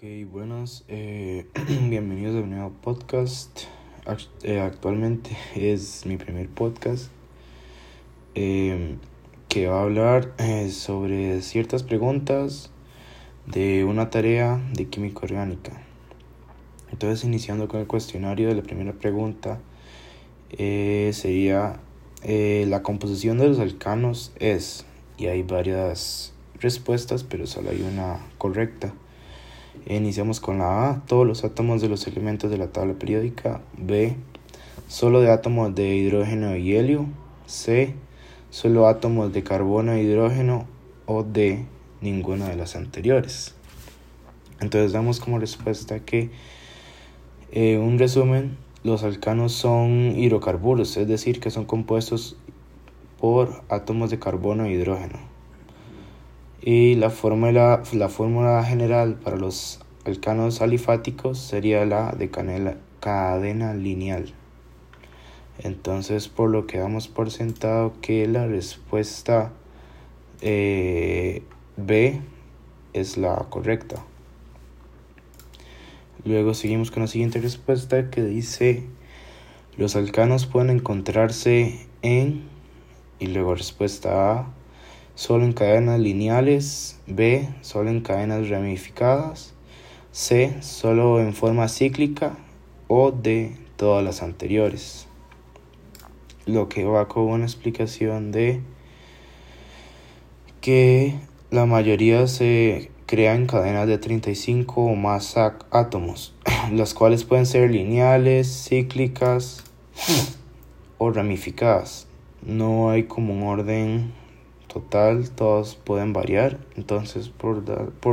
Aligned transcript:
Ok, 0.00 0.30
buenas, 0.30 0.84
eh, 0.86 1.48
bienvenidos 1.88 2.36
a 2.36 2.38
un 2.38 2.50
nuevo 2.50 2.70
podcast. 2.70 3.62
Eh, 4.44 4.60
actualmente 4.60 5.36
es 5.56 6.06
mi 6.06 6.16
primer 6.16 6.48
podcast 6.48 7.10
eh, 8.36 8.94
que 9.48 9.66
va 9.66 9.80
a 9.80 9.82
hablar 9.82 10.34
sobre 10.70 11.42
ciertas 11.42 11.82
preguntas 11.82 12.70
de 13.46 13.82
una 13.82 14.08
tarea 14.08 14.60
de 14.72 14.86
química 14.86 15.22
orgánica. 15.24 15.72
Entonces, 16.92 17.24
iniciando 17.24 17.66
con 17.66 17.80
el 17.80 17.88
cuestionario 17.88 18.46
de 18.46 18.54
la 18.54 18.62
primera 18.62 18.92
pregunta, 18.92 19.58
sería 20.56 21.80
la 22.22 22.82
composición 22.84 23.38
de 23.38 23.48
los 23.48 23.58
alcanos 23.58 24.32
es, 24.38 24.86
y 25.16 25.26
hay 25.26 25.42
varias 25.42 26.34
respuestas, 26.60 27.24
pero 27.24 27.48
solo 27.48 27.70
hay 27.70 27.82
una 27.82 28.20
correcta. 28.38 28.94
Iniciamos 29.86 30.40
con 30.40 30.58
la 30.58 30.90
A, 30.90 31.04
todos 31.06 31.26
los 31.26 31.44
átomos 31.44 31.80
de 31.80 31.88
los 31.88 32.06
elementos 32.06 32.50
de 32.50 32.58
la 32.58 32.68
tabla 32.68 32.94
periódica. 32.94 33.60
B, 33.76 34.16
solo 34.88 35.20
de 35.20 35.30
átomos 35.30 35.74
de 35.74 35.96
hidrógeno 35.96 36.56
y 36.56 36.74
helio. 36.76 37.06
C, 37.46 37.94
solo 38.50 38.86
átomos 38.86 39.32
de 39.32 39.42
carbono 39.42 39.92
e 39.92 40.02
hidrógeno. 40.02 40.66
O 41.06 41.22
D, 41.22 41.64
ninguna 42.00 42.48
de 42.48 42.56
las 42.56 42.76
anteriores. 42.76 43.54
Entonces 44.60 44.92
damos 44.92 45.20
como 45.20 45.38
respuesta 45.38 46.00
que, 46.00 46.30
eh, 47.52 47.78
un 47.78 47.98
resumen, 47.98 48.58
los 48.84 49.04
alcanos 49.04 49.52
son 49.52 50.14
hidrocarburos, 50.16 50.96
es 50.96 51.08
decir, 51.08 51.40
que 51.40 51.50
son 51.50 51.64
compuestos 51.64 52.36
por 53.18 53.62
átomos 53.68 54.10
de 54.10 54.18
carbono 54.18 54.66
e 54.66 54.72
hidrógeno. 54.72 55.37
Y 56.60 56.96
la 56.96 57.10
fórmula, 57.10 57.82
la 57.92 58.08
fórmula 58.08 58.64
general 58.64 59.14
para 59.14 59.36
los 59.36 59.80
alcanos 60.04 60.60
alifáticos 60.60 61.38
sería 61.38 61.84
la 61.86 62.12
de 62.12 62.30
cadena 63.00 63.74
lineal. 63.74 64.34
Entonces, 65.60 66.28
por 66.28 66.50
lo 66.50 66.66
que 66.66 66.78
damos 66.78 67.08
por 67.08 67.30
sentado 67.30 67.92
que 68.00 68.26
la 68.26 68.46
respuesta 68.46 69.52
eh, 70.40 71.42
B 71.76 72.20
es 72.92 73.16
la 73.16 73.36
correcta. 73.50 74.04
Luego 76.24 76.54
seguimos 76.54 76.90
con 76.90 77.02
la 77.02 77.06
siguiente 77.06 77.40
respuesta 77.40 78.10
que 78.10 78.22
dice 78.22 78.84
los 79.76 79.94
alcanos 79.94 80.46
pueden 80.46 80.70
encontrarse 80.70 81.86
en 82.02 82.42
y 83.20 83.28
luego 83.28 83.54
respuesta 83.54 84.32
A 84.32 84.57
solo 85.18 85.44
en 85.44 85.52
cadenas 85.52 85.98
lineales, 85.98 87.00
B, 87.08 87.48
solo 87.60 87.90
en 87.90 88.02
cadenas 88.02 88.48
ramificadas, 88.50 89.52
C, 90.12 90.54
solo 90.60 91.18
en 91.18 91.34
forma 91.34 91.68
cíclica 91.68 92.38
o 92.86 93.10
D, 93.10 93.56
todas 93.74 94.04
las 94.04 94.22
anteriores. 94.22 95.08
Lo 96.46 96.68
que 96.68 96.84
va 96.84 97.08
con 97.08 97.24
una 97.24 97.46
explicación 97.46 98.30
de 98.30 98.60
que 100.60 101.16
la 101.50 101.66
mayoría 101.66 102.28
se 102.28 102.92
crea 103.06 103.34
en 103.34 103.46
cadenas 103.46 103.88
de 103.88 103.98
35 103.98 104.82
o 104.82 104.94
más 104.94 105.36
átomos, 105.36 106.32
las 106.72 106.94
cuales 106.94 107.24
pueden 107.24 107.46
ser 107.46 107.72
lineales, 107.72 108.68
cíclicas 108.68 109.64
o 110.98 111.10
ramificadas. 111.10 112.06
No 112.40 112.90
hay 112.90 113.02
como 113.02 113.34
un 113.34 113.42
orden 113.42 114.12
total, 114.68 115.30
todos 115.30 115.74
pueden 115.74 116.12
variar, 116.12 116.58
entonces 116.76 117.30
por, 117.30 117.64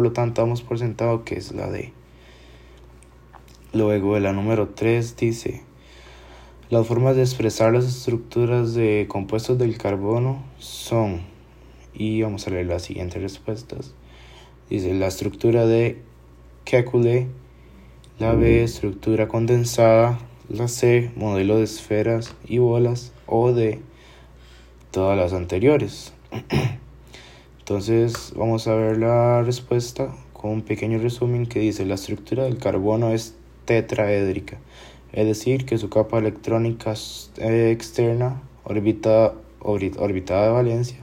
lo 0.01 0.11
tanto 0.11 0.41
damos 0.41 0.63
por 0.63 0.79
sentado 0.79 1.23
que 1.23 1.35
es 1.35 1.51
la 1.51 1.69
D. 1.69 1.93
Luego 3.73 4.17
la 4.19 4.33
número 4.33 4.69
3 4.69 5.17
dice, 5.17 5.61
las 6.69 6.87
formas 6.87 7.15
de 7.15 7.21
expresar 7.21 7.73
las 7.73 7.85
estructuras 7.85 8.73
de 8.73 9.05
compuestos 9.07 9.59
del 9.59 9.77
carbono 9.77 10.43
son, 10.57 11.21
y 11.93 12.21
vamos 12.23 12.47
a 12.47 12.49
leer 12.49 12.65
las 12.65 12.83
siguientes 12.83 13.21
respuestas. 13.21 13.93
Dice 14.69 14.93
la 14.95 15.07
estructura 15.07 15.67
de 15.67 16.01
Kekulé, 16.63 17.27
la 18.17 18.33
B 18.33 18.63
estructura 18.63 19.27
condensada, 19.27 20.17
la 20.49 20.67
C 20.67 21.11
modelo 21.15 21.57
de 21.57 21.65
esferas 21.65 22.33
y 22.47 22.57
bolas 22.57 23.11
o 23.27 23.51
D 23.51 23.81
todas 24.91 25.17
las 25.17 25.33
anteriores. 25.33 26.14
Entonces 27.59 28.33
vamos 28.35 28.67
a 28.67 28.75
ver 28.75 28.97
la 28.97 29.41
respuesta 29.41 30.15
con 30.33 30.51
un 30.51 30.61
pequeño 30.61 30.99
resumen 30.99 31.47
que 31.47 31.59
dice 31.59 31.85
la 31.85 31.95
estructura 31.95 32.43
del 32.43 32.57
carbono 32.57 33.11
es 33.11 33.35
tetraédrica, 33.65 34.57
es 35.13 35.25
decir, 35.25 35.65
que 35.65 35.79
su 35.79 35.89
capa 35.89 36.19
electrónica 36.19 36.93
eh, 37.37 37.71
externa 37.71 38.41
orbitada, 38.63 39.33
orbitada 39.59 40.45
de 40.45 40.51
valencia 40.51 40.97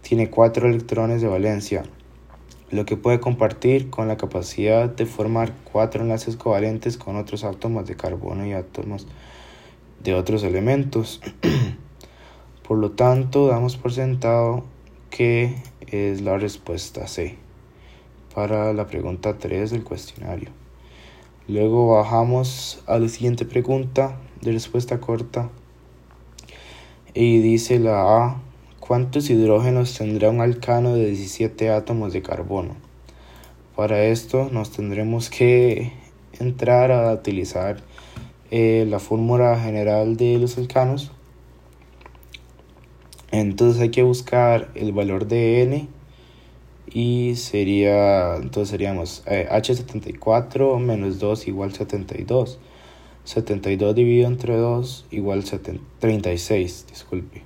tiene 0.00 0.30
cuatro 0.30 0.68
electrones 0.68 1.20
de 1.20 1.28
valencia, 1.28 1.82
lo 2.70 2.86
que 2.86 2.96
puede 2.96 3.20
compartir 3.20 3.90
con 3.90 4.08
la 4.08 4.16
capacidad 4.16 4.88
de 4.88 5.04
formar 5.04 5.52
cuatro 5.70 6.02
enlaces 6.02 6.36
covalentes 6.36 6.96
con 6.96 7.16
otros 7.16 7.44
átomos 7.44 7.86
de 7.86 7.96
carbono 7.96 8.46
y 8.46 8.52
átomos 8.52 9.06
de 10.02 10.14
otros 10.14 10.42
elementos. 10.42 11.20
Por 12.68 12.76
lo 12.76 12.90
tanto, 12.90 13.46
damos 13.46 13.78
por 13.78 13.94
sentado 13.94 14.62
que 15.08 15.54
es 15.86 16.20
la 16.20 16.36
respuesta 16.36 17.06
C 17.06 17.38
para 18.34 18.74
la 18.74 18.86
pregunta 18.86 19.38
3 19.38 19.70
del 19.70 19.84
cuestionario. 19.84 20.50
Luego 21.48 21.96
bajamos 21.96 22.84
a 22.86 22.98
la 22.98 23.08
siguiente 23.08 23.46
pregunta 23.46 24.18
de 24.42 24.52
respuesta 24.52 25.00
corta 25.00 25.48
y 27.14 27.38
dice 27.38 27.78
la 27.78 28.02
A, 28.02 28.42
¿cuántos 28.80 29.30
hidrógenos 29.30 29.96
tendrá 29.96 30.28
un 30.28 30.42
alcano 30.42 30.92
de 30.92 31.06
17 31.06 31.70
átomos 31.70 32.12
de 32.12 32.20
carbono? 32.20 32.76
Para 33.76 34.04
esto 34.04 34.50
nos 34.52 34.72
tendremos 34.72 35.30
que 35.30 35.94
entrar 36.38 36.92
a 36.92 37.14
utilizar 37.14 37.78
eh, 38.50 38.84
la 38.86 38.98
fórmula 38.98 39.58
general 39.58 40.18
de 40.18 40.38
los 40.38 40.58
alcanos 40.58 41.12
entonces 43.30 43.82
hay 43.82 43.90
que 43.90 44.02
buscar 44.02 44.70
el 44.74 44.92
valor 44.92 45.26
de 45.26 45.62
n 45.62 45.88
y 46.90 47.34
sería, 47.36 48.36
entonces 48.36 48.70
seríamos 48.70 49.22
H74 49.26 50.76
eh, 50.76 50.80
menos 50.80 51.18
2 51.18 51.48
igual 51.48 51.72
72. 51.72 52.58
72 53.24 53.94
dividido 53.94 54.26
entre 54.26 54.56
2 54.56 55.06
igual 55.10 55.44
36, 55.44 56.86
disculpe. 56.88 57.42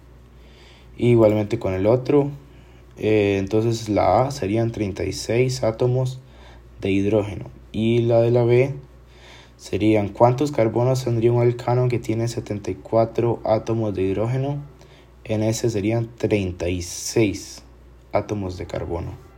igualmente 0.96 1.58
con 1.58 1.74
el 1.74 1.86
otro, 1.86 2.30
eh, 2.98 3.38
entonces 3.40 3.88
la 3.88 4.26
A 4.26 4.30
serían 4.30 4.70
36 4.70 5.64
átomos 5.64 6.20
de 6.80 6.92
hidrógeno 6.92 7.46
y 7.72 8.02
la 8.02 8.20
de 8.20 8.30
la 8.30 8.44
B 8.44 8.74
serían 9.56 10.08
cuántos 10.08 10.52
carbonos 10.52 11.04
tendría 11.04 11.32
un 11.32 11.42
alcano 11.42 11.88
que 11.88 11.98
tiene 11.98 12.28
74 12.28 13.40
átomos 13.44 13.94
de 13.94 14.02
hidrógeno 14.02 14.58
en 15.24 15.42
ese 15.42 15.70
serían 15.70 16.10
36 16.16 17.62
átomos 18.12 18.58
de 18.58 18.66
carbono. 18.66 19.31